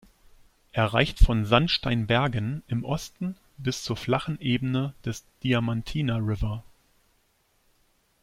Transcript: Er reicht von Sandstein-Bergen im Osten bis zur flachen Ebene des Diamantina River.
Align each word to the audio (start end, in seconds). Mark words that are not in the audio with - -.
Er 0.71 0.87
reicht 0.95 1.19
von 1.19 1.45
Sandstein-Bergen 1.45 2.63
im 2.67 2.83
Osten 2.83 3.35
bis 3.59 3.83
zur 3.83 3.95
flachen 3.95 4.39
Ebene 4.41 4.95
des 5.05 5.23
Diamantina 5.43 6.17
River. 6.17 6.63